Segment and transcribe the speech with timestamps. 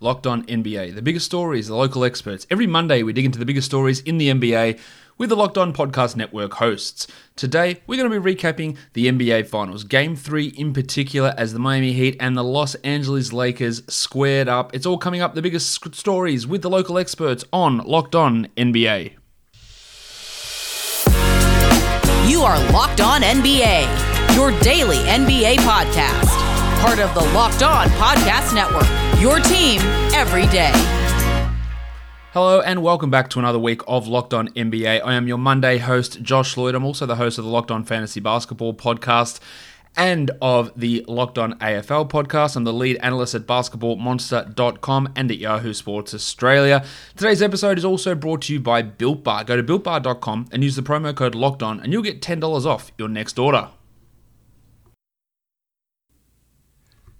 [0.00, 2.46] Locked On NBA, the biggest stories, the local experts.
[2.50, 4.78] Every Monday, we dig into the biggest stories in the NBA
[5.18, 7.08] with the Locked On Podcast Network hosts.
[7.34, 11.58] Today, we're going to be recapping the NBA Finals, Game 3 in particular, as the
[11.58, 14.72] Miami Heat and the Los Angeles Lakers squared up.
[14.72, 19.14] It's all coming up, the biggest stories with the local experts on Locked On NBA.
[22.28, 26.28] You are Locked On NBA, your daily NBA podcast.
[26.80, 28.86] Part of the Locked On Podcast Network,
[29.20, 29.80] your team
[30.14, 30.72] every day.
[32.32, 35.00] Hello and welcome back to another week of Locked On NBA.
[35.04, 36.74] I am your Monday host, Josh Lloyd.
[36.74, 39.40] I'm also the host of the Locked On Fantasy Basketball podcast
[39.96, 42.54] and of the Locked On AFL podcast.
[42.54, 46.84] I'm the lead analyst at basketballmonster.com and at Yahoo Sports Australia.
[47.16, 49.42] Today's episode is also brought to you by Built Bar.
[49.44, 52.92] Go to builtbar.com and use the promo code Locked On, and you'll get $10 off
[52.98, 53.70] your next order.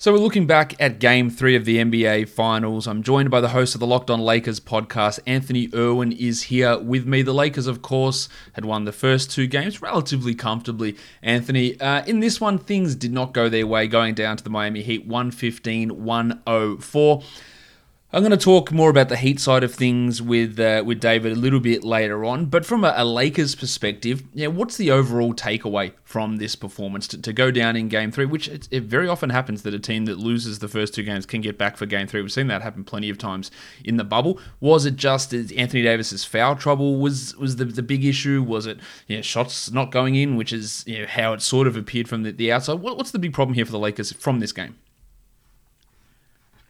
[0.01, 2.87] So we're looking back at Game 3 of the NBA Finals.
[2.87, 5.18] I'm joined by the host of the Locked On Lakers podcast.
[5.27, 7.23] Anthony Irwin is here with me.
[7.23, 10.95] The Lakers, of course, had won the first two games relatively comfortably.
[11.21, 14.51] Anthony, uh, in this one, things did not go their way, going down to the
[14.51, 17.23] Miami Heat 115 104.
[18.10, 21.32] I'm going to talk more about the Heat side of things with uh, with David
[21.32, 22.46] a little bit later on.
[22.46, 27.20] But from a, a Lakers perspective, yeah, what's the overall takeaway from this performance to,
[27.20, 28.24] to go down in Game Three?
[28.24, 31.26] Which it, it, very often happens that a team that loses the first two games
[31.26, 32.23] can get back for Game Three.
[32.23, 33.51] We've seen that happen plenty of times
[33.84, 34.40] in the bubble.
[34.59, 38.42] Was it just Anthony Davis's foul trouble was was the, the big issue?
[38.42, 41.66] Was it you know, shots not going in, which is you know, how it sort
[41.66, 42.80] of appeared from the, the outside?
[42.80, 44.79] What, what's the big problem here for the Lakers from this game?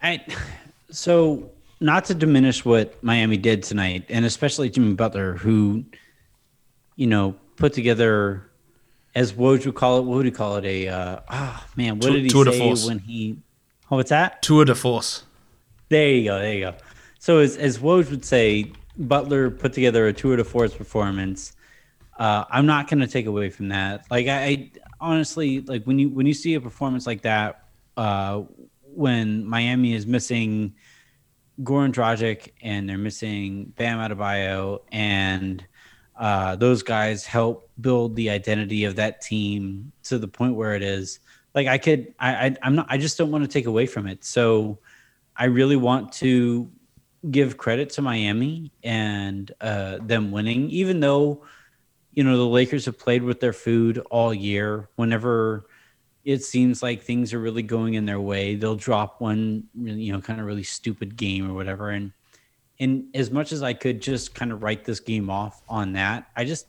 [0.02, 0.24] I
[0.90, 1.50] so,
[1.80, 5.84] not to diminish what Miami did tonight, and especially Jimmy Butler, who,
[6.96, 8.50] you know, put together,
[9.14, 10.64] as Woj would call it, what would he call it?
[10.64, 13.38] A, uh, oh man, what did he tour say when he,
[13.90, 14.42] oh, what's that?
[14.42, 15.24] Tour de force.
[15.88, 16.38] There you go.
[16.38, 16.74] There you go.
[17.18, 21.52] So, as, as Woj would say, Butler put together a tour de force performance.
[22.18, 24.04] Uh, I'm not going to take away from that.
[24.10, 28.42] Like I, I, honestly like when you when you see a performance like that, uh,
[28.98, 30.74] when Miami is missing
[31.62, 35.64] Goran Dragic and they're missing Bam Adebayo, and
[36.18, 40.82] uh, those guys help build the identity of that team to the point where it
[40.82, 41.20] is.
[41.54, 44.08] Like I could, I, I I'm not, I just don't want to take away from
[44.08, 44.24] it.
[44.24, 44.80] So
[45.36, 46.68] I really want to
[47.30, 51.44] give credit to Miami and uh, them winning, even though
[52.14, 54.88] you know the Lakers have played with their food all year.
[54.96, 55.67] Whenever
[56.28, 58.54] it seems like things are really going in their way.
[58.54, 61.88] They'll drop one, you know, kind of really stupid game or whatever.
[61.88, 62.12] And
[62.78, 66.26] and as much as I could just kind of write this game off on that,
[66.36, 66.66] I just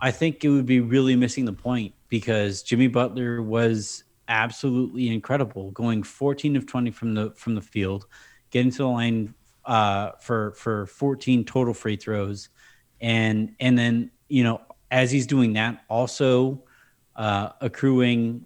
[0.00, 5.70] I think it would be really missing the point because Jimmy Butler was absolutely incredible,
[5.72, 8.06] going 14 of 20 from the from the field,
[8.48, 9.34] getting to the line
[9.66, 12.48] uh, for for 14 total free throws,
[12.98, 16.64] and and then you know as he's doing that, also
[17.18, 18.44] uh, accruing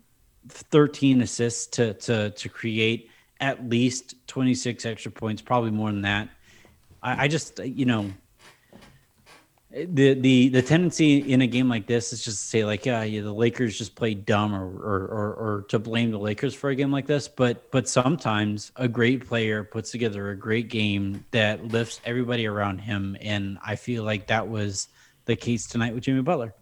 [0.49, 3.11] 13 assists to, to, to create
[3.41, 6.31] at least 26 extra points, probably more than that.
[7.03, 8.11] I, I just, you know,
[9.73, 13.03] the the the tendency in a game like this is just to say like yeah,
[13.05, 16.69] yeah the Lakers just played dumb or, or, or or to blame the Lakers for
[16.69, 17.27] a game like this.
[17.27, 22.81] But but sometimes a great player puts together a great game that lifts everybody around
[22.81, 23.17] him.
[23.23, 24.89] And I feel like that was
[25.25, 26.55] the case tonight with Jimmy Butler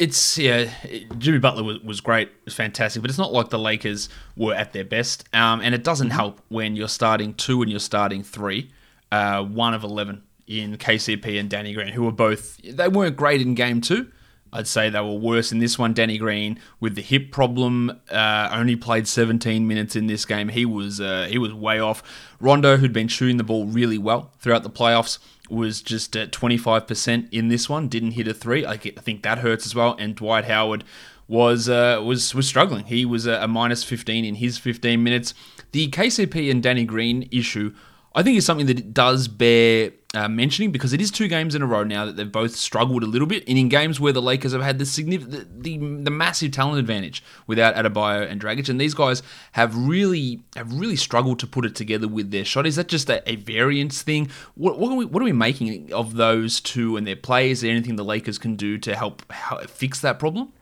[0.00, 0.70] it's yeah,
[1.18, 4.54] Jimmy Butler was, was great, it was fantastic, but it's not like the Lakers were
[4.54, 5.28] at their best.
[5.34, 6.16] Um, and it doesn't mm-hmm.
[6.16, 8.70] help when you're starting two and you're starting three,
[9.12, 13.42] uh, one of eleven in KCP and Danny Green, who were both they weren't great
[13.42, 14.10] in game two.
[14.52, 15.92] I'd say they were worse in this one.
[15.92, 20.48] Danny Green with the hip problem uh, only played 17 minutes in this game.
[20.48, 22.02] He was uh, he was way off.
[22.40, 25.18] Rondo, who'd been shooting the ball really well throughout the playoffs,
[25.48, 28.64] was just at 25% in this one, didn't hit a three.
[28.64, 29.96] I think that hurts as well.
[29.98, 30.84] And Dwight Howard
[31.28, 32.86] was uh, was was struggling.
[32.86, 35.32] He was a, a minus 15 in his 15 minutes.
[35.72, 37.72] The KCP and Danny Green issue,
[38.14, 41.62] I think, is something that does bear uh, mentioning because it is two games in
[41.62, 44.20] a row now that they've both struggled a little bit, and in games where the
[44.20, 48.68] Lakers have had the significant, the, the, the massive talent advantage without Adebayo and Dragic,
[48.68, 49.22] and these guys
[49.52, 52.66] have really have really struggled to put it together with their shot.
[52.66, 54.28] Is that just a, a variance thing?
[54.56, 57.50] What, what, are we, what are we making of those two and their play?
[57.50, 60.52] Is there anything the Lakers can do to help, help fix that problem?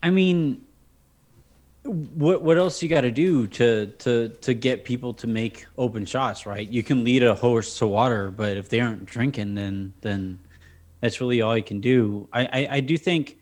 [0.00, 0.64] I mean,
[1.84, 6.06] what what else you got to do to to to get people to make open
[6.06, 9.92] shots right you can lead a horse to water but if they aren't drinking then
[10.00, 10.38] then
[11.00, 13.36] that's really all you can do i i, I do think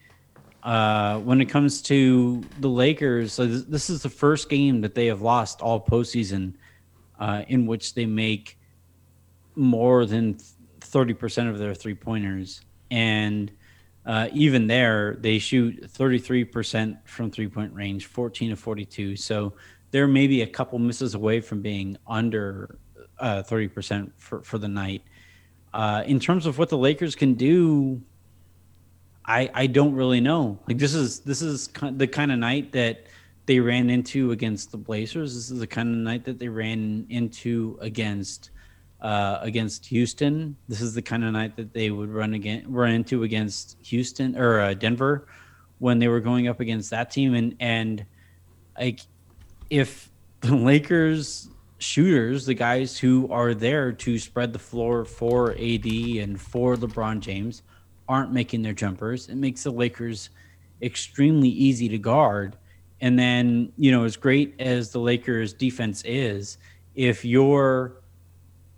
[0.62, 4.94] uh, when it comes to the Lakers, so this, this is the first game that
[4.94, 6.54] they have lost all postseason
[7.18, 8.58] uh, in which they make
[9.56, 10.34] more than
[10.80, 12.60] 30% of their three pointers.
[12.90, 13.50] And
[14.04, 19.16] uh, even there, they shoot 33% from three point range, 14 to 42.
[19.16, 19.54] So
[19.90, 22.78] they're maybe a couple misses away from being under
[23.18, 25.02] uh, 30% for, for the night.
[25.72, 28.00] Uh, in terms of what the Lakers can do,
[29.24, 30.58] I I don't really know.
[30.66, 33.06] Like this is this is the kind of night that
[33.46, 35.34] they ran into against the Blazers.
[35.34, 38.50] This is the kind of night that they ran into against
[39.02, 40.56] uh, against Houston.
[40.68, 44.38] This is the kind of night that they would run again run into against Houston
[44.38, 45.26] or uh, Denver
[45.80, 47.34] when they were going up against that team.
[47.34, 48.06] And and
[48.78, 49.00] like
[49.68, 50.08] if
[50.40, 56.40] the Lakers shooters, the guys who are there to spread the floor for AD and
[56.40, 57.62] for LeBron James,
[58.08, 59.28] aren't making their jumpers.
[59.28, 60.30] It makes the Lakers
[60.80, 62.56] extremely easy to guard.
[63.00, 66.58] And then, you know, as great as the Lakers defense is,
[66.94, 68.01] if you're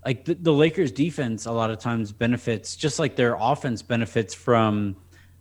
[0.05, 4.35] like the, the Lakers defense, a lot of times benefits just like their offense benefits
[4.35, 4.97] from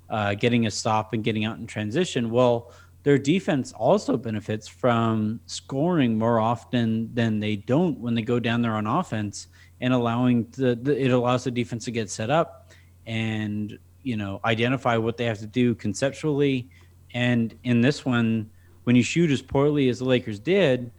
[0.09, 2.29] uh, getting a stop and getting out in transition.
[2.29, 2.71] Well,
[3.03, 8.61] their defense also benefits from scoring more often than they don't when they go down
[8.61, 9.47] there on offense
[9.81, 12.71] and allowing the, the it allows the defense to get set up
[13.05, 16.69] and you know identify what they have to do conceptually.
[17.13, 18.49] And in this one,
[18.85, 20.91] when you shoot as poorly as the Lakers did,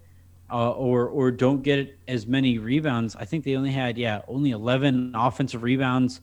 [0.51, 4.51] uh, or or don't get as many rebounds, I think they only had yeah only
[4.51, 6.21] 11 offensive rebounds,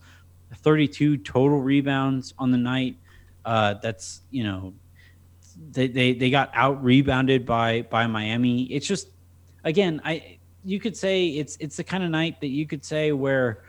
[0.55, 2.97] 32 total rebounds on the night.
[3.43, 4.73] Uh, that's you know
[5.71, 8.63] they, they they got out rebounded by by Miami.
[8.63, 9.09] It's just
[9.63, 13.11] again, I you could say it's it's the kind of night that you could say
[13.11, 13.63] where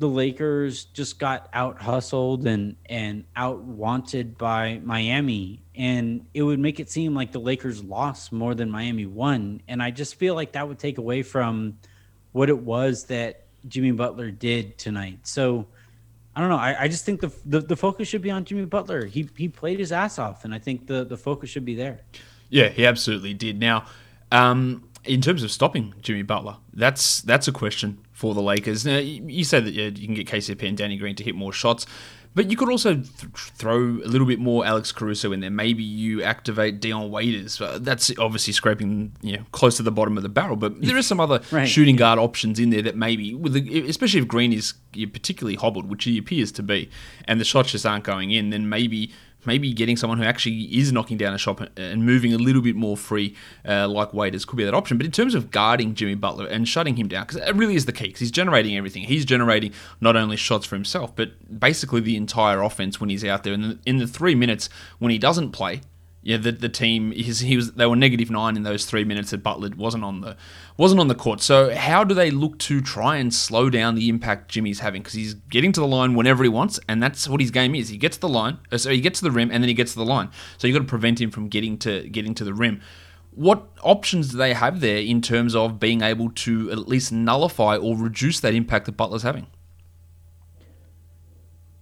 [0.00, 6.58] the Lakers just got out hustled and and out wanted by Miami, and it would
[6.58, 9.60] make it seem like the Lakers lost more than Miami won.
[9.68, 11.78] And I just feel like that would take away from
[12.32, 15.18] what it was that Jimmy Butler did tonight.
[15.24, 15.66] So
[16.34, 16.56] I don't know.
[16.56, 19.04] I, I just think the, the, the focus should be on Jimmy Butler.
[19.04, 22.00] He he played his ass off, and I think the the focus should be there.
[22.48, 23.60] Yeah, he absolutely did.
[23.60, 23.84] Now,
[24.32, 28.84] um, in terms of stopping Jimmy Butler, that's that's a question for the Lakers.
[28.84, 31.86] Now, you say that you can get KCP and Danny Green to hit more shots,
[32.34, 35.48] but you could also th- throw a little bit more Alex Caruso in there.
[35.48, 37.58] Maybe you activate Dion Waiters.
[37.62, 40.98] Uh, that's obviously scraping you know, close to the bottom of the barrel, but there
[40.98, 41.64] are some other right.
[41.64, 45.88] shooting guard options in there that maybe, with the, especially if Green is particularly hobbled,
[45.88, 46.90] which he appears to be,
[47.24, 49.14] and the shots just aren't going in, then maybe
[49.44, 52.76] maybe getting someone who actually is knocking down a shot and moving a little bit
[52.76, 53.34] more free,
[53.66, 54.96] uh, like Waiters, could be that option.
[54.96, 57.86] But in terms of guarding Jimmy Butler and shutting him down, because it really is
[57.86, 59.04] the key, because he's generating everything.
[59.04, 63.44] He's generating not only shots for himself, but basically the entire offense when he's out
[63.44, 63.54] there.
[63.54, 65.80] And in the, in the three minutes when he doesn't play,
[66.22, 69.30] yeah, the the team his, he was they were negative nine in those three minutes
[69.30, 70.36] that Butler wasn't on the
[70.76, 71.40] wasn't on the court.
[71.40, 75.00] So how do they look to try and slow down the impact Jimmy's having?
[75.00, 77.88] Because he's getting to the line whenever he wants, and that's what his game is.
[77.88, 79.74] He gets to the line, uh, so he gets to the rim, and then he
[79.74, 80.30] gets to the line.
[80.58, 82.82] So you've got to prevent him from getting to getting to the rim.
[83.30, 87.76] What options do they have there in terms of being able to at least nullify
[87.76, 89.46] or reduce that impact that Butler's having?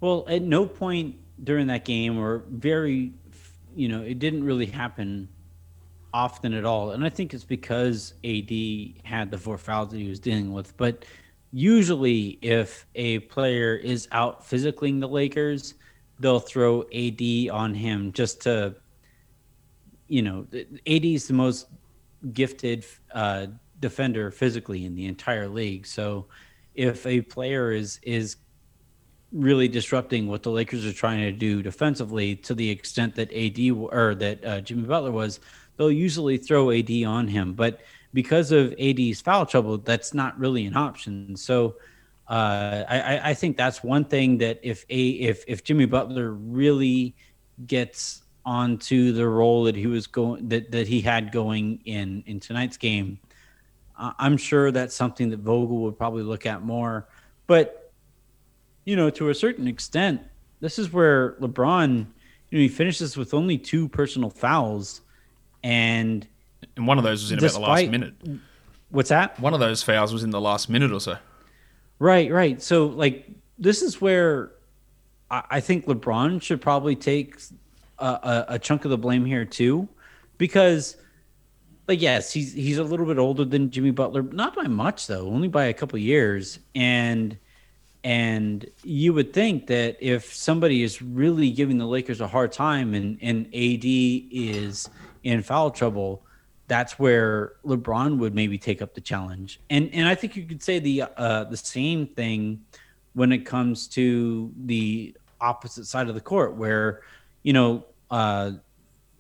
[0.00, 3.14] Well, at no point during that game, or very
[3.78, 5.28] you know, it didn't really happen
[6.12, 6.90] often at all.
[6.90, 8.50] And I think it's because AD
[9.04, 10.76] had the four fouls that he was dealing with.
[10.76, 11.04] But
[11.52, 15.74] usually, if a player is out physicaling the Lakers,
[16.18, 18.74] they'll throw AD on him just to,
[20.08, 21.68] you know, AD is the most
[22.32, 23.46] gifted uh,
[23.78, 25.86] defender physically in the entire league.
[25.86, 26.26] So
[26.74, 28.38] if a player is is
[29.32, 33.70] really disrupting what the Lakers are trying to do defensively to the extent that AD
[33.92, 35.40] or that uh, Jimmy Butler was,
[35.76, 37.52] they'll usually throw AD on him.
[37.52, 37.80] But
[38.14, 41.36] because of AD's foul trouble, that's not really an option.
[41.36, 41.76] So
[42.28, 47.14] uh, I, I think that's one thing that if a if if Jimmy Butler really
[47.66, 52.38] gets onto the role that he was going that that he had going in in
[52.38, 53.18] tonight's game,
[53.96, 57.08] I'm sure that's something that Vogel would probably look at more.
[57.46, 57.87] But
[58.88, 60.22] you know, to a certain extent,
[60.60, 62.06] this is where LeBron,
[62.48, 65.02] you know, he finishes with only two personal fouls,
[65.62, 66.26] and
[66.74, 68.40] and one of those was in despite, about the last minute.
[68.88, 69.38] What's that?
[69.40, 71.18] One of those fouls was in the last minute or so.
[71.98, 72.62] Right, right.
[72.62, 73.28] So like
[73.58, 74.52] this is where
[75.30, 77.36] I, I think LeBron should probably take
[77.98, 79.86] a, a, a chunk of the blame here too,
[80.38, 80.96] because
[81.88, 85.26] like yes, he's he's a little bit older than Jimmy Butler, not by much though,
[85.26, 87.36] only by a couple years, and
[88.08, 92.94] And you would think that if somebody is really giving the Lakers a hard time
[92.94, 94.88] and, and AD is
[95.24, 96.22] in foul trouble,
[96.68, 99.60] that's where LeBron would maybe take up the challenge.
[99.68, 102.64] And and I think you could say the uh, the same thing
[103.12, 107.02] when it comes to the opposite side of the court, where
[107.42, 108.52] you know uh,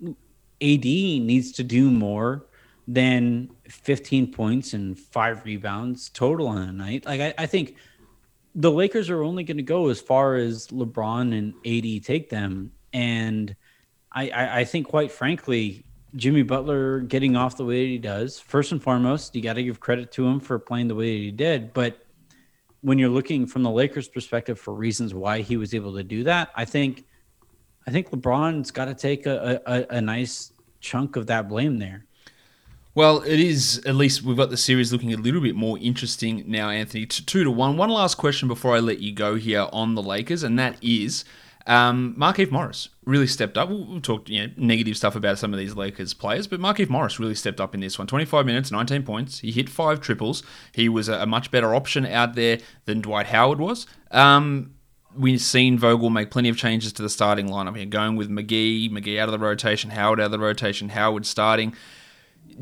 [0.02, 2.46] AD needs to do more
[2.86, 7.04] than 15 points and five rebounds total on a night.
[7.04, 7.76] Like I, I think
[8.54, 12.72] the Lakers are only going to go as far as LeBron and AD take them,
[12.92, 13.54] and
[14.12, 15.84] I, I, I think quite frankly,
[16.16, 18.40] Jimmy Butler getting off the way he does.
[18.40, 21.30] First and foremost, you got to give credit to him for playing the way he
[21.30, 21.72] did.
[21.74, 21.98] But
[22.80, 26.24] when you're looking from the Lakers' perspective for reasons why he was able to do
[26.24, 27.04] that, I think
[27.86, 32.04] I think LeBron's got to take a, a, a nice chunk of that blame there.
[32.98, 36.42] Well, it is at least we've got the series looking a little bit more interesting
[36.48, 37.06] now, Anthony.
[37.06, 37.76] Two to one.
[37.76, 41.24] One last question before I let you go here on the Lakers, and that is
[41.68, 43.68] um, Markieff Morris really stepped up.
[43.68, 46.88] We'll, we'll talk you know, negative stuff about some of these Lakers players, but Markieff
[46.88, 48.08] Morris really stepped up in this one.
[48.08, 49.38] 25 minutes, 19 points.
[49.38, 50.42] He hit five triples.
[50.72, 53.86] He was a, a much better option out there than Dwight Howard was.
[54.10, 54.74] Um,
[55.16, 58.90] we've seen Vogel make plenty of changes to the starting lineup here, going with McGee,
[58.90, 61.76] McGee out of the rotation, Howard out of the rotation, Howard starting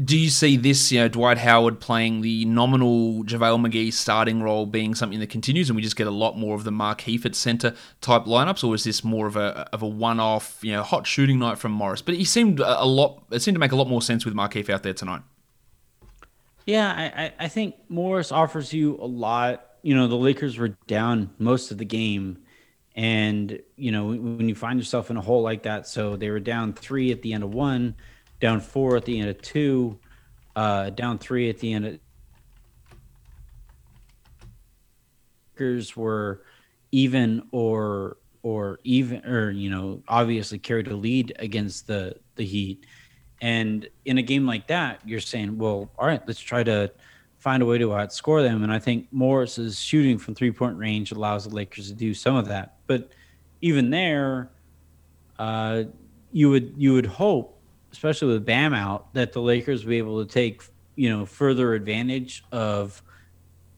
[0.05, 4.67] do you see this, you know, Dwight Howard playing the nominal JaVale McGee starting role
[4.67, 7.35] being something that continues and we just get a lot more of the Markieff at
[7.35, 10.83] centre type lineups, or is this more of a of a one off, you know,
[10.83, 12.03] hot shooting night from Morris?
[12.03, 14.47] But he seemed a lot it seemed to make a lot more sense with Mark
[14.47, 15.23] Markieff out there tonight.
[16.67, 16.91] Yeah,
[17.39, 19.65] I, I think Morris offers you a lot.
[19.83, 22.39] You know, the Lakers were down most of the game.
[22.97, 26.41] And, you know, when you find yourself in a hole like that, so they were
[26.41, 27.95] down three at the end of one
[28.41, 29.99] down four at the end of two,
[30.55, 31.99] uh, down three at the end of.
[35.55, 36.43] Lakers were
[36.93, 42.85] even or or even or you know obviously carried a lead against the the Heat,
[43.41, 46.93] and in a game like that, you're saying, well, all right, let's try to
[47.39, 48.63] find a way to outscore them.
[48.63, 52.37] And I think Morris's shooting from three point range allows the Lakers to do some
[52.37, 52.77] of that.
[52.87, 53.11] But
[53.61, 54.51] even there,
[55.39, 55.85] uh,
[56.33, 57.56] you would you would hope
[57.93, 60.63] especially with Bam out, that the Lakers will be able to take
[60.97, 63.03] you know further advantage of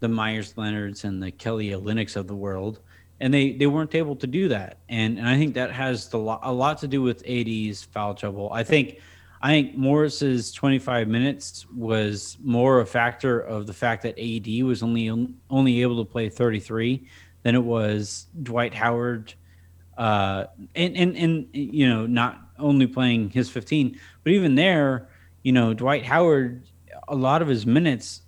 [0.01, 2.81] the Meyers Leonards and the Kelly Olynyk's of the world,
[3.21, 4.79] and they they weren't able to do that.
[4.89, 8.51] And and I think that has the a lot to do with AD's foul trouble.
[8.53, 8.99] I think.
[9.41, 14.83] I think Morris's 25 minutes was more a factor of the fact that AD was
[14.83, 15.09] only
[15.49, 17.07] only able to play 33
[17.45, 19.35] than it was Dwight Howard,
[19.97, 23.99] uh, and and and you know not only playing his 15.
[24.25, 25.09] But even there,
[25.43, 26.65] you know, Dwight Howard,
[27.09, 28.23] a lot of his minutes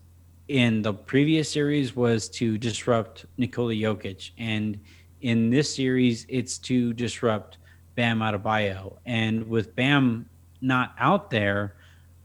[0.49, 4.31] in the previous series was to disrupt Nikola Jokic.
[4.39, 4.81] And
[5.21, 7.59] in this series, it's to disrupt
[7.95, 8.97] Bam Adebayo.
[9.07, 10.29] And with Bam
[10.61, 11.77] not out there,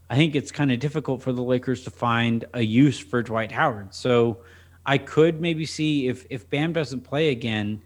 [0.08, 3.52] I think it's kind of difficult for the Lakers to find a use for Dwight
[3.52, 3.94] Howard.
[3.94, 4.38] So
[4.84, 7.82] I could maybe see if if Bam doesn't play again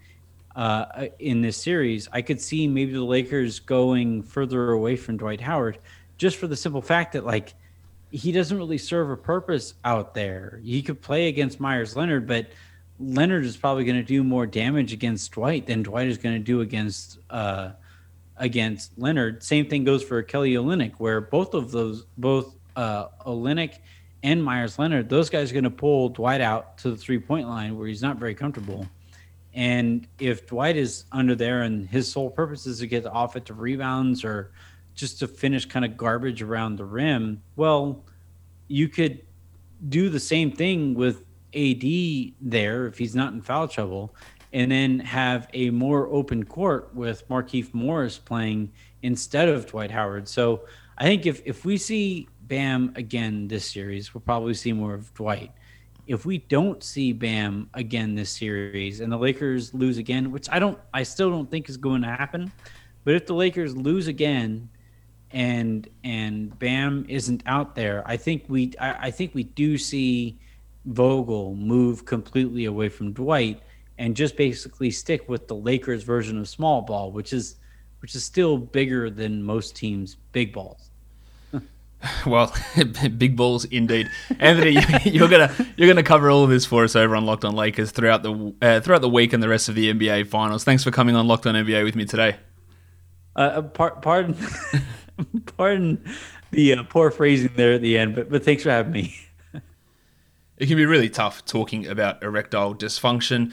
[0.55, 5.41] uh, in this series, I could see maybe the Lakers going further away from Dwight
[5.41, 5.77] Howard
[6.17, 7.53] just for the simple fact that, like,
[8.11, 10.59] he doesn't really serve a purpose out there.
[10.63, 12.47] He could play against Meyers Leonard, but
[12.99, 16.43] Leonard is probably going to do more damage against Dwight than Dwight is going to
[16.43, 17.71] do against uh,
[18.37, 19.43] against Leonard.
[19.43, 23.77] Same thing goes for Kelly Olynyk, where both of those, both uh, Olynyk
[24.23, 27.47] and Meyers Leonard, those guys are going to pull Dwight out to the three point
[27.47, 28.85] line where he's not very comfortable.
[29.53, 34.23] And if Dwight is under there and his sole purpose is to get offensive rebounds
[34.23, 34.51] or
[34.95, 38.03] just to finish kind of garbage around the rim, well,
[38.67, 39.21] you could
[39.89, 41.83] do the same thing with AD
[42.39, 44.15] there if he's not in foul trouble,
[44.53, 50.27] and then have a more open court with Markieff Morris playing instead of Dwight Howard.
[50.27, 50.65] So
[50.97, 55.13] I think if if we see Bam again this series, we'll probably see more of
[55.13, 55.51] Dwight
[56.11, 60.59] if we don't see Bam again this series and the Lakers lose again, which I
[60.59, 62.51] don't, I still don't think is going to happen,
[63.05, 64.69] but if the Lakers lose again
[65.31, 70.37] and and Bam isn't out there, I think we, I, I think we do see
[70.85, 73.61] Vogel move completely away from Dwight
[73.97, 77.55] and just basically stick with the Lakers version of small ball, which is
[78.01, 80.90] which is still bigger than most teams' big balls.
[82.25, 82.53] Well,
[83.17, 84.77] big balls indeed, Anthony.
[85.05, 87.91] You're gonna you're gonna cover all of this for us over on Locked On Lakers
[87.91, 90.63] throughout the uh, throughout the week and the rest of the NBA Finals.
[90.63, 92.37] Thanks for coming on Locked On NBA with me today.
[93.35, 94.35] Uh, uh par- pardon,
[95.57, 96.03] pardon
[96.51, 99.15] the uh, poor phrasing there at the end, but but thanks for having me.
[100.57, 103.51] it can be really tough talking about erectile dysfunction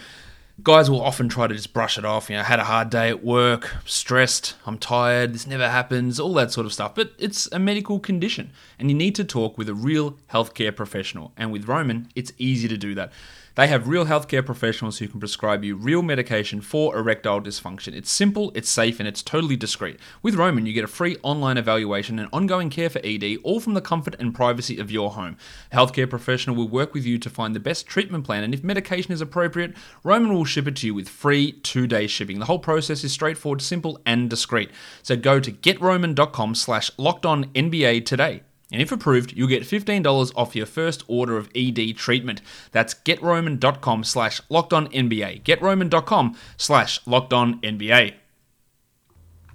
[0.62, 2.28] guys will often try to just brush it off.
[2.28, 6.34] You know, had a hard day at work, stressed, I'm tired, this never happens, all
[6.34, 6.94] that sort of stuff.
[6.94, 11.32] But it's a medical condition, and you need to talk with a real healthcare professional.
[11.36, 13.12] And with Roman, it's easy to do that.
[13.58, 17.92] They have real healthcare professionals who can prescribe you real medication for erectile dysfunction.
[17.92, 19.98] It's simple, it's safe, and it's totally discreet.
[20.22, 23.74] With Roman, you get a free online evaluation and ongoing care for ED, all from
[23.74, 25.36] the comfort and privacy of your home.
[25.72, 28.62] A healthcare professional will work with you to find the best treatment plan, and if
[28.62, 29.74] medication is appropriate,
[30.04, 32.38] Roman will ship it to you with free two day shipping.
[32.38, 34.70] The whole process is straightforward, simple, and discreet.
[35.02, 38.42] So go to getroman.com slash locked on NBA today.
[38.70, 42.42] And if approved, you'll get $15 off your first order of ED treatment.
[42.70, 45.42] That's getroman.com slash lockedonnba.
[45.42, 48.14] Getroman.com slash lockedonnba.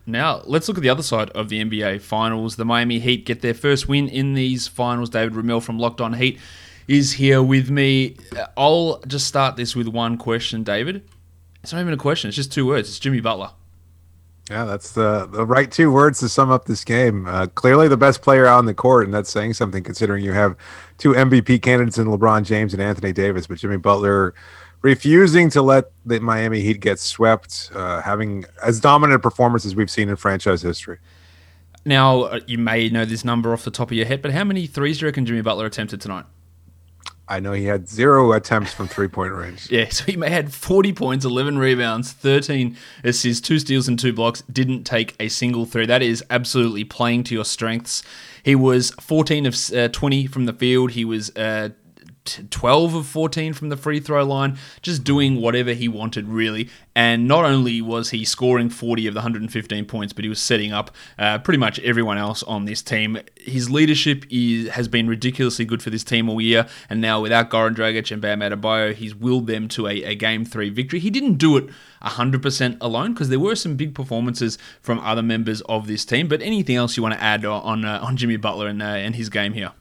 [0.06, 2.56] Now, let's look at the other side of the NBA Finals.
[2.56, 5.10] The Miami Heat get their first win in these finals.
[5.10, 6.40] David Ramil from Locked On Heat
[6.88, 8.18] is here with me.
[8.58, 11.08] I'll just start this with one question, David.
[11.62, 12.90] It's not even a question, it's just two words.
[12.90, 13.52] It's Jimmy Butler.
[14.50, 17.28] Yeah, that's the the right two words to sum up this game.
[17.28, 20.58] Uh, clearly, the best player on the court, and that's saying something considering you have
[20.98, 23.48] two MVP candidates in LeBron James and Anthony Davis.
[23.48, 24.34] But Jimmy Butler
[24.82, 29.78] refusing to let the Miami Heat get swept, uh, having as dominant a performance as
[29.78, 31.00] we've seen in franchise history.
[31.86, 34.44] Now, uh, you may know this number off the top of your head, but how
[34.44, 36.26] many threes do you reckon Jimmy Butler attempted tonight?
[37.34, 39.70] I know he had zero attempts from three point range.
[39.72, 44.44] Yeah, so he had 40 points, 11 rebounds, 13 assists, two steals, and two blocks.
[44.52, 45.88] Didn't take a single three.
[45.88, 48.04] That is absolutely playing to your strengths.
[48.44, 50.92] He was 14 of uh, 20 from the field.
[50.92, 51.70] He was uh,
[52.26, 56.70] 12 of 14 from the free throw line, just doing whatever he wanted, really.
[56.96, 60.72] And not only was he scoring 40 of the 115 points, but he was setting
[60.72, 63.20] up uh, pretty much everyone else on this team.
[63.38, 67.50] His leadership is, has been ridiculously good for this team all year, and now without
[67.50, 71.00] Goran Dragic and Bam Adebayo, he's willed them to a, a game three victory.
[71.00, 71.68] He didn't do it
[72.04, 76.28] 100% alone because there were some big performances from other members of this team.
[76.28, 79.16] But anything else you want to add on uh, on Jimmy Butler and, uh, and
[79.16, 79.72] his game here?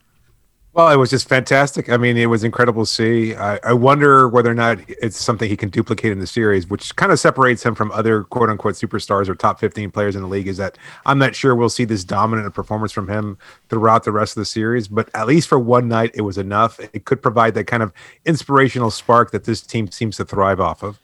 [0.75, 1.91] Well, it was just fantastic.
[1.91, 3.35] I mean, it was incredible to see.
[3.35, 6.97] I, I, wonder whether or not it's something he can duplicate in the series, which
[6.97, 10.29] kind of separates him from other quote unquote superstars or top 15 players in the
[10.29, 10.49] league.
[10.49, 13.37] Is that I'm not sure we'll see this dominant performance from him
[13.69, 16.81] throughout the rest of the series, but at least for one night, it was enough.
[16.95, 17.93] It could provide that kind of
[18.25, 21.02] inspirational spark that this team seems to thrive off of.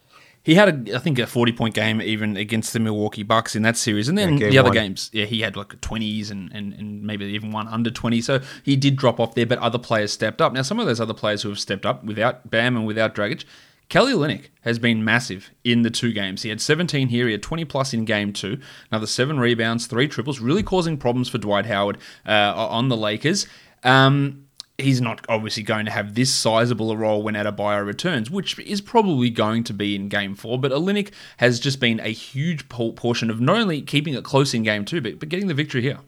[0.49, 3.77] He had, a, I think, a forty-point game even against the Milwaukee Bucks in that
[3.77, 4.79] series, and then yeah, the other one.
[4.79, 8.23] games, yeah, he had like twenties and, and, and maybe even one under twenty.
[8.23, 10.55] So he did drop off there, but other players stepped up.
[10.55, 13.45] Now, some of those other players who have stepped up without Bam and without Dragic,
[13.91, 16.45] Kelly Olynyk has been massive in the two games.
[16.45, 18.59] He had 17 here, he had 20 plus in game two,
[18.91, 23.47] another seven rebounds, three triples, really causing problems for Dwight Howard uh, on the Lakers.
[23.85, 24.48] Um,
[24.79, 28.81] he's not obviously going to have this sizable a role when Adebayo returns, which is
[28.81, 30.59] probably going to be in Game 4.
[30.59, 34.62] But Olynyk has just been a huge portion of not only keeping it close in
[34.62, 35.99] Game 2, but, but getting the victory here.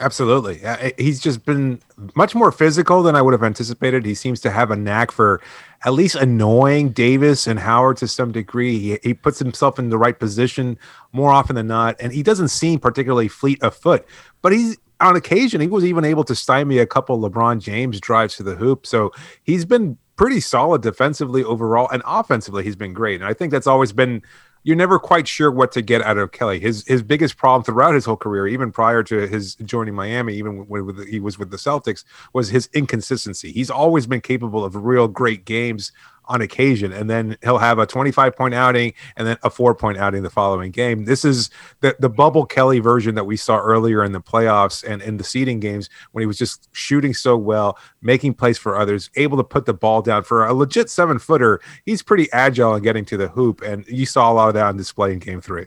[0.00, 0.60] Absolutely.
[0.62, 1.80] Eh, he's just been
[2.14, 4.04] much more physical than I would have anticipated.
[4.04, 5.40] He seems to have a knack for
[5.84, 8.78] at least annoying Davis and Howard to some degree.
[8.78, 10.78] He, he puts himself in the right position
[11.12, 14.06] more often than not, and he doesn't seem particularly fleet of foot,
[14.40, 18.36] but he's on occasion, he was even able to stymie a couple LeBron James drives
[18.36, 18.86] to the hoop.
[18.86, 23.20] So he's been pretty solid defensively overall, and offensively, he's been great.
[23.20, 24.22] And I think that's always been
[24.64, 26.58] you're never quite sure what to get out of Kelly.
[26.58, 30.66] His his biggest problem throughout his whole career, even prior to his joining Miami, even
[30.66, 33.52] when, when he was with the Celtics, was his inconsistency.
[33.52, 35.92] He's always been capable of real great games
[36.28, 39.98] on occasion, and then he'll have a 25 point outing and then a four point
[39.98, 41.04] outing the following game.
[41.06, 45.02] This is the the bubble Kelly version that we saw earlier in the playoffs and
[45.02, 49.10] in the seeding games when he was just shooting so well, making plays for others,
[49.16, 51.60] able to put the ball down for a legit seven footer.
[51.84, 54.66] He's pretty agile in getting to the hoop, and you saw a lot of that
[54.66, 55.66] on display in Game Three.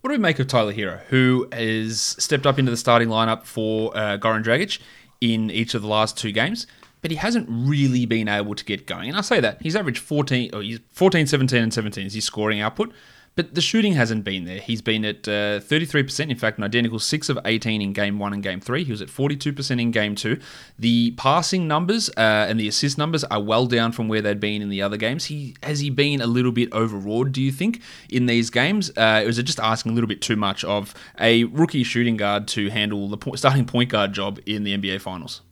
[0.00, 3.44] What do we make of Tyler Herro, who has stepped up into the starting lineup
[3.44, 4.78] for uh, Goran Dragic
[5.20, 6.66] in each of the last two games?
[7.06, 9.08] But he hasn't really been able to get going.
[9.08, 12.24] And I say that he's averaged 14, or he's 14, 17, and 17 is his
[12.24, 12.92] scoring output,
[13.36, 14.58] but the shooting hasn't been there.
[14.58, 18.32] He's been at uh, 33%, in fact, an identical 6 of 18 in game 1
[18.32, 18.82] and game 3.
[18.82, 20.36] He was at 42% in game 2.
[20.80, 24.60] The passing numbers uh, and the assist numbers are well down from where they'd been
[24.60, 25.26] in the other games.
[25.26, 28.90] He Has he been a little bit overawed, do you think, in these games?
[28.96, 32.48] Uh, it was just asking a little bit too much of a rookie shooting guard
[32.48, 35.42] to handle the starting point guard job in the NBA Finals.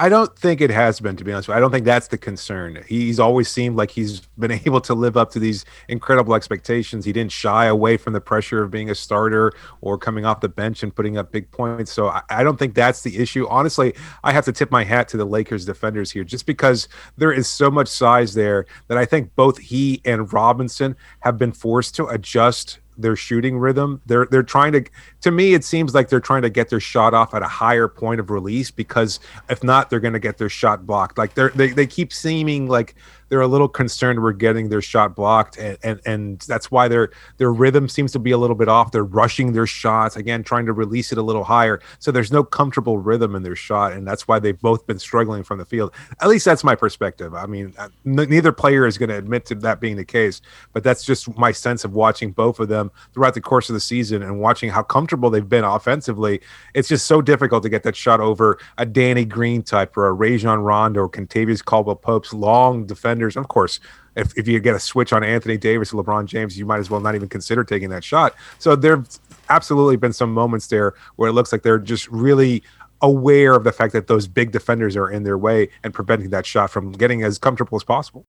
[0.00, 1.48] I don't think it has been, to be honest.
[1.48, 1.58] With you.
[1.58, 2.82] I don't think that's the concern.
[2.88, 7.04] He's always seemed like he's been able to live up to these incredible expectations.
[7.04, 10.48] He didn't shy away from the pressure of being a starter or coming off the
[10.48, 11.92] bench and putting up big points.
[11.92, 13.46] So I, I don't think that's the issue.
[13.48, 17.30] Honestly, I have to tip my hat to the Lakers defenders here just because there
[17.30, 21.94] is so much size there that I think both he and Robinson have been forced
[21.96, 24.00] to adjust their shooting rhythm.
[24.06, 24.84] They're they're trying to
[25.22, 27.88] to me it seems like they're trying to get their shot off at a higher
[27.88, 31.18] point of release because if not they're going to get their shot blocked.
[31.18, 32.94] Like they're they, they keep seeming like
[33.30, 37.10] they're a little concerned we're getting their shot blocked and, and and that's why their
[37.38, 38.90] their rhythm seems to be a little bit off.
[38.90, 41.80] They're rushing their shots again trying to release it a little higher.
[42.00, 45.44] So there's no comfortable rhythm in their shot and that's why they've both been struggling
[45.44, 45.94] from the field.
[46.20, 47.34] At least that's my perspective.
[47.34, 50.42] I mean uh, n- neither player is going to admit to that being the case
[50.72, 53.80] but that's just my sense of watching both of them throughout the course of the
[53.80, 56.40] season and watching how comfortable they've been offensively.
[56.74, 60.12] It's just so difficult to get that shot over a danny green type or a
[60.12, 63.80] Rajon Rondo or Kentavious Caldwell Pope's long defender Of course,
[64.16, 66.90] if, if you get a switch on Anthony Davis or LeBron James, you might as
[66.90, 68.34] well not even consider taking that shot.
[68.58, 69.06] So there've
[69.48, 72.62] absolutely been some moments there where it looks like they're just really
[73.02, 76.46] aware of the fact that those big defenders are in their way and preventing that
[76.46, 78.26] shot from getting as comfortable as possible.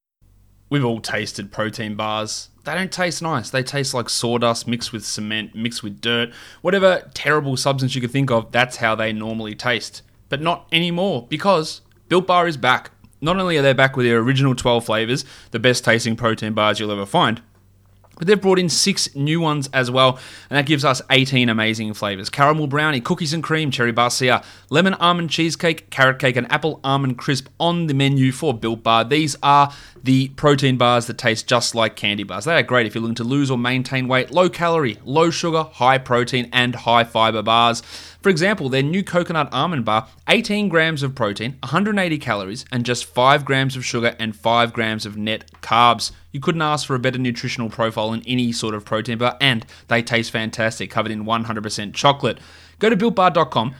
[0.70, 2.50] We've all tasted protein bars.
[2.64, 3.50] They don't taste nice.
[3.50, 8.12] They taste like sawdust mixed with cement, mixed with dirt, whatever terrible substance you could
[8.12, 8.52] think of.
[8.54, 10.02] That's how they normally taste.
[10.30, 12.92] But not anymore because Built Bar is back.
[13.22, 16.80] Not only are they back with their original 12 flavors, the best tasting protein bars
[16.80, 17.42] you'll ever find,
[18.22, 21.92] but they've brought in six new ones as well, and that gives us 18 amazing
[21.96, 26.80] flavors caramel brownie, cookies and cream, cherry barcia, lemon almond cheesecake, carrot cake, and apple
[26.84, 29.06] almond crisp on the menu for Built Bar.
[29.06, 32.46] These are the protein bars that taste just like candy bars.
[32.46, 35.64] They are great if you're looking to lose or maintain weight, low calorie, low sugar,
[35.64, 37.82] high protein, and high fiber bars.
[38.22, 43.06] For example, their new coconut almond bar, 18 grams of protein, 180 calories, and just
[43.06, 46.12] 5 grams of sugar and 5 grams of net carbs.
[46.32, 49.66] You couldn't ask for a better nutritional profile in any sort of protein bar, and
[49.88, 52.38] they taste fantastic, covered in 100% chocolate.
[52.78, 53.76] Go to builtbar.com.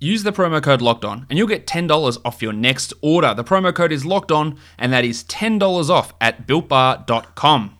[0.00, 3.34] Use the promo code locked on and you'll get $10 off your next order.
[3.34, 7.77] The promo code is locked on and that is $10 off at builtbar.com.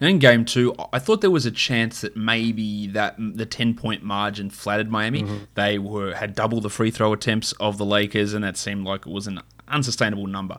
[0.00, 4.02] In game two, I thought there was a chance that maybe that the ten point
[4.02, 5.22] margin flattered Miami.
[5.22, 5.36] Mm-hmm.
[5.54, 9.06] They were had double the free throw attempts of the Lakers, and that seemed like
[9.06, 10.58] it was an unsustainable number.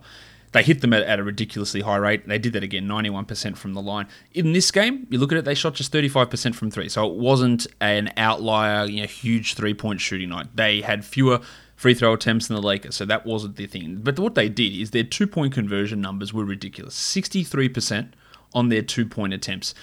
[0.51, 2.27] They hit them at, at a ridiculously high rate.
[2.27, 4.07] They did that again, 91% from the line.
[4.33, 6.89] In this game, you look at it, they shot just 35% from three.
[6.89, 10.47] So it wasn't an outlier, you know, huge three point shooting night.
[10.55, 11.39] They had fewer
[11.75, 14.01] free throw attempts than the Lakers, so that wasn't the thing.
[14.03, 18.11] But what they did is their two point conversion numbers were ridiculous 63%
[18.53, 19.73] on their two point attempts.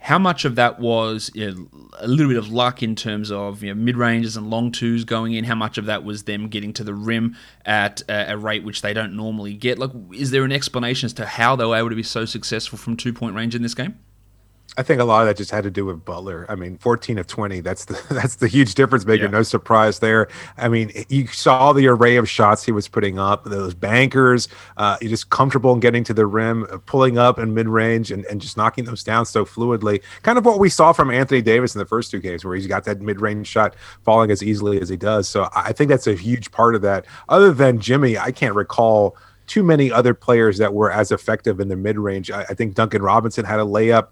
[0.00, 3.64] How much of that was you know, a little bit of luck in terms of
[3.64, 5.44] you know, mid ranges and long twos going in?
[5.44, 8.94] How much of that was them getting to the rim at a, rate which they
[8.94, 9.78] don't normally get?
[9.78, 12.78] Like, is there an explanation as to how they were able to be so successful
[12.78, 13.98] from two point range in this game?
[14.76, 16.46] I think a lot of that just had to do with Butler.
[16.48, 19.24] I mean, 14 of 20, that's the that's the huge difference maker.
[19.24, 19.30] Yeah.
[19.30, 20.28] No surprise there.
[20.56, 24.98] I mean, you saw the array of shots he was putting up, those bankers, uh,
[25.00, 28.40] you just comfortable in getting to the rim, uh, pulling up in mid-range and, and
[28.40, 30.02] just knocking those down so fluidly.
[30.22, 32.66] Kind of what we saw from Anthony Davis in the first two games where he's
[32.66, 35.28] got that mid-range shot falling as easily as he does.
[35.28, 37.06] So I think that's a huge part of that.
[37.28, 39.16] Other than Jimmy, I can't recall
[39.48, 42.30] too many other players that were as effective in the mid-range.
[42.30, 44.08] I, I think Duncan Robinson had a layup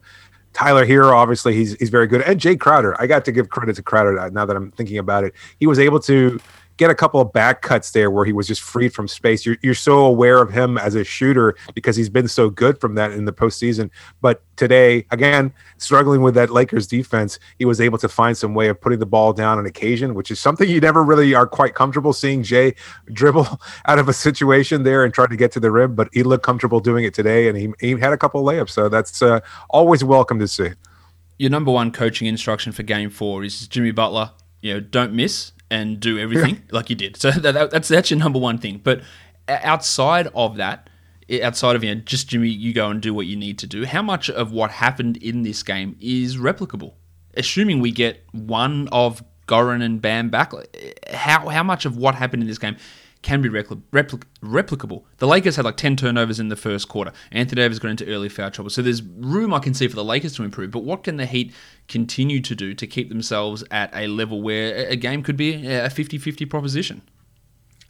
[0.56, 2.98] Tyler Herro, obviously, he's he's very good, and Jae Crowder.
[2.98, 5.34] I got to give credit to Crowder uh, now that I'm thinking about it.
[5.60, 6.40] He was able to
[6.76, 9.46] get a couple of back cuts there where he was just freed from space.
[9.46, 12.94] You're, you're so aware of him as a shooter because he's been so good from
[12.96, 13.90] that in the postseason.
[14.20, 18.68] But today, again, struggling with that Lakers defense, he was able to find some way
[18.68, 21.74] of putting the ball down on occasion, which is something you never really are quite
[21.74, 22.74] comfortable seeing Jae
[23.12, 25.94] dribble out of a situation there and try to get to the rim.
[25.94, 28.70] But he looked comfortable doing it today, and he, he had a couple of layups.
[28.70, 30.70] So that's uh, always welcome to see.
[31.38, 34.30] Your number one coaching instruction for game four is Jimmy Butler,
[34.62, 37.16] you know, don't miss and do everything like you did.
[37.16, 38.80] So that, that's that's your number one thing.
[38.82, 39.02] But
[39.48, 40.88] outside of that,
[41.42, 43.84] outside of you know, just Jimmy, you go and do what you need to do.
[43.84, 46.94] How much of what happened in this game is replicable?
[47.34, 50.52] Assuming we get one of Goran and Bam back,
[51.12, 52.76] how how much of what happened in this game
[53.26, 55.02] can be repli- repli- replicable.
[55.16, 57.12] The Lakers had like 10 turnovers in the first quarter.
[57.32, 58.70] Anthony Davis got into early foul trouble.
[58.70, 60.70] So there's room I can see for the Lakers to improve.
[60.70, 61.52] But what can the Heat
[61.88, 65.90] continue to do to keep themselves at a level where a game could be a
[65.90, 67.02] 50 50 proposition?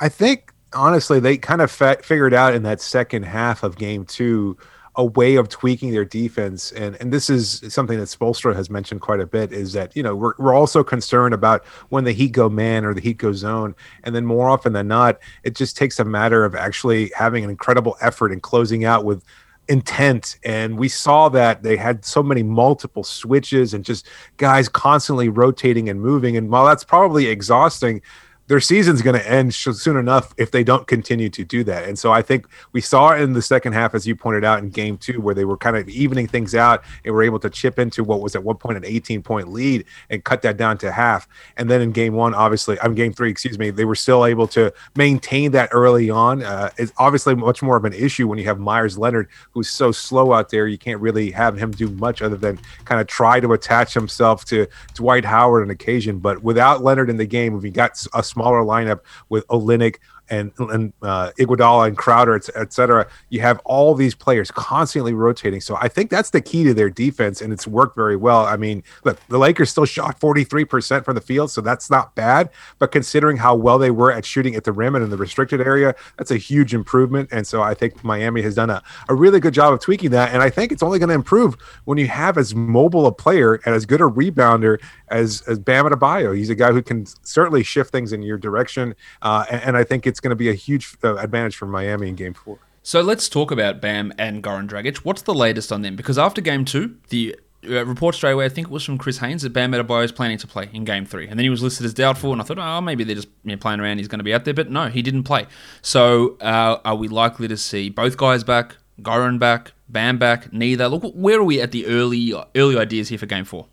[0.00, 4.06] I think, honestly, they kind of fa- figured out in that second half of game
[4.06, 4.56] two
[4.96, 6.72] a way of tweaking their defense.
[6.72, 10.02] And and this is something that Spoelstra has mentioned quite a bit is that, you
[10.02, 13.32] know, we're, we're also concerned about when the Heat go man or the Heat go
[13.32, 13.74] zone.
[14.04, 17.50] And then more often than not, it just takes a matter of actually having an
[17.50, 19.22] incredible effort and closing out with
[19.68, 24.06] intent and we saw that they had so many multiple switches and just
[24.36, 28.00] guys constantly rotating and moving and while that's probably exhausting
[28.48, 31.84] their season's going to end soon enough if they don't continue to do that.
[31.84, 34.70] And so I think we saw in the second half, as you pointed out in
[34.70, 37.78] game two, where they were kind of evening things out and were able to chip
[37.78, 40.92] into what was at one point an 18 point lead and cut that down to
[40.92, 41.28] half.
[41.56, 44.46] And then in game one, obviously, I'm game three, excuse me, they were still able
[44.48, 46.42] to maintain that early on.
[46.42, 49.90] Uh, it's obviously much more of an issue when you have Meyers Leonard, who's so
[49.90, 50.68] slow out there.
[50.68, 54.44] You can't really have him do much other than kind of try to attach himself
[54.46, 56.18] to Dwight Howard on occasion.
[56.18, 59.96] But without Leonard in the game, if you got a smaller lineup with Olynyk
[60.30, 63.06] and and uh, Iguodala and Crowder, et, et, cetera.
[63.28, 65.60] You have all these players constantly rotating.
[65.60, 68.44] So I think that's the key to their defense, and it's worked very well.
[68.46, 72.50] I mean, look, the Lakers still shot 43% from the field, so that's not bad.
[72.78, 75.60] But considering how well they were at shooting at the rim and in the restricted
[75.60, 77.28] area, that's a huge improvement.
[77.32, 80.32] And so I think Miami has done a, a really good job of tweaking that.
[80.32, 83.60] And I think it's only going to improve when you have as mobile a player
[83.64, 86.36] and as good a rebounder as as Bam Adebayo.
[86.36, 89.84] He's a guy who can certainly shift things in your direction, uh, and, and, I
[89.84, 92.58] think it's going to be a huge uh, advantage for Miami in Game Four.
[92.82, 94.98] So let's talk about Bam and Goran Dragic.
[94.98, 95.96] What's the latest on them?
[95.96, 97.34] Because after Game Two, the
[97.68, 100.12] uh, report straight away, I think it was from Chris Haynes that Bam Adebayo is
[100.12, 102.44] planning to play in Game Three, and then he was listed as doubtful, and I
[102.44, 103.98] thought, oh, maybe they're just you know, playing around.
[103.98, 105.46] He's going to be out there, but no, he didn't play.
[105.82, 110.52] So uh, are we likely to see both guys back, Goran back, Bam back?
[110.52, 110.88] Neither.
[110.88, 113.66] Look, where are we at the early early ideas here for Game Four?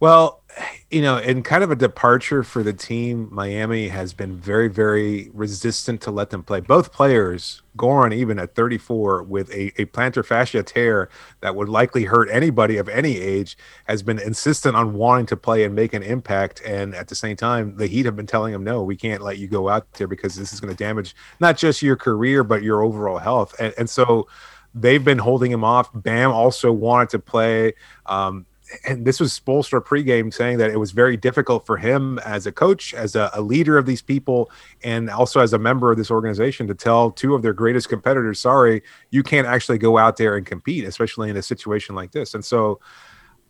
[0.00, 0.42] Well,
[0.90, 5.30] you know, in kind of a departure for the team, Miami has been very, very
[5.32, 6.60] resistant to let them play.
[6.60, 11.08] Both players, Goran even at 34, with a, a plantar fascia tear
[11.40, 13.56] that would likely hurt anybody of any age,
[13.88, 16.62] has been insistent on wanting to play and make an impact.
[16.64, 19.38] And at the same time, the Heat have been telling him, no, we can't let
[19.38, 22.62] you go out there because this is going to damage not just your career, but
[22.62, 23.54] your overall health.
[23.58, 24.28] And, and so
[24.74, 25.90] they've been holding him off.
[25.92, 27.74] Bam also wanted to play.
[28.06, 28.46] Um,
[28.84, 32.52] and this was Spoelstra pregame saying that it was very difficult for him as a
[32.52, 34.50] coach, as a, a, leader of these people,
[34.82, 38.40] and also as a member of this organization to tell two of their greatest competitors,
[38.40, 42.34] sorry, you can't actually go out there and compete, especially in a situation like this.
[42.34, 42.80] And so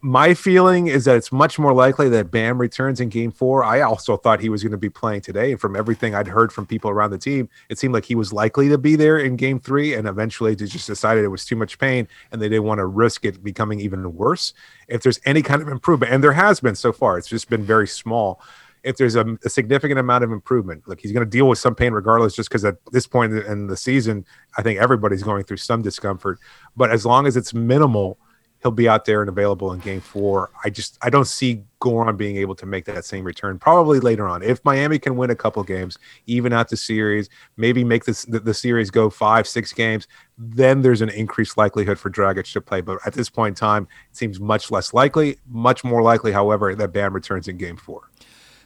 [0.04, 3.64] my feeling is that it's much more likely that Bam returns in game four.
[3.64, 5.52] I also thought he was going to be playing today.
[5.52, 8.30] And from everything I'd heard from people around the team, it seemed like he was
[8.30, 9.94] likely to be there in game three.
[9.94, 12.86] And eventually they just decided it was too much pain and they didn't want to
[12.86, 14.52] risk it becoming even worse.
[14.88, 17.64] If there's any kind of improvement, and there has been so far, it's just been
[17.64, 18.42] very small.
[18.82, 21.74] If there's a, a significant amount of improvement, like he's going to deal with some
[21.74, 24.26] pain regardless, just because at this point in the season,
[24.58, 26.40] I think everybody's going through some discomfort.
[26.76, 28.18] But as long as it's minimal,
[28.64, 30.50] he'll be out there and available in game four.
[30.64, 34.26] I just I don't see Goran being able to make that same return probably later
[34.26, 34.42] on.
[34.42, 38.40] If Miami can win a couple games, even out the series, maybe make this the,
[38.40, 42.80] the, series go five, six games, then there's an increased likelihood for Dragic to play.
[42.80, 45.36] But at this point in time, it seems much less likely.
[45.46, 48.08] Much more likely, however, that Bam returns in game four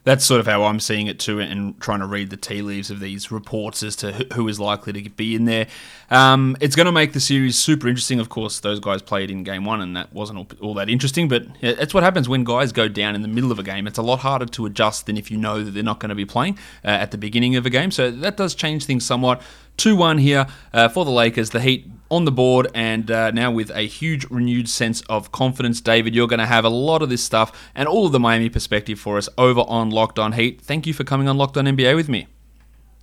[0.08, 2.90] that's sort of how I'm seeing it too, and trying to read the tea leaves
[2.90, 5.66] of these reports as to who is likely to be in there.
[6.10, 8.18] Um, it's going to make the series super interesting.
[8.18, 11.28] Of course, those guys played in game one, and that wasn't all, all that interesting.
[11.28, 13.86] But that's what happens when guys go down in the middle of a game.
[13.86, 16.14] It's a lot harder to adjust than if you know that they're not going to
[16.14, 17.90] be playing uh, at the beginning of a game.
[17.90, 19.42] So that does change things somewhat.
[19.76, 21.50] 2 1 here uh, for the Lakers.
[21.50, 25.80] The Heat on the board and uh, now with a huge renewed sense of confidence.
[25.80, 28.48] David, you're going to have a lot of this stuff and all of the Miami
[28.48, 30.60] perspective for us over on Locked On Heat.
[30.60, 32.26] Thank you for coming on Locked On NBA with me.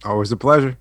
[0.04, 0.78] Always a pleasure.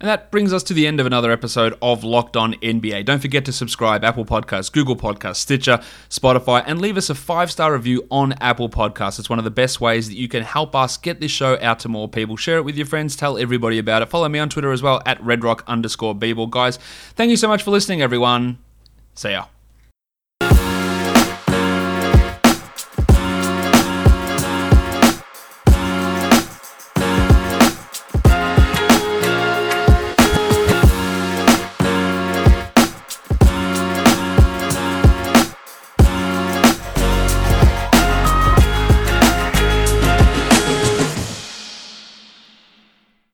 [0.00, 3.04] And that brings us to the end of another episode of Locked On NBA.
[3.04, 7.50] Don't forget to subscribe Apple Podcasts, Google Podcasts, Stitcher, Spotify, and leave us a five
[7.50, 9.18] star review on Apple Podcasts.
[9.18, 11.80] It's one of the best ways that you can help us get this show out
[11.80, 12.36] to more people.
[12.36, 14.06] Share it with your friends, tell everybody about it.
[14.06, 16.14] Follow me on Twitter as well at redrock underscore.
[16.14, 16.78] Guys,
[17.16, 18.58] thank you so much for listening, everyone.
[19.14, 19.46] See ya.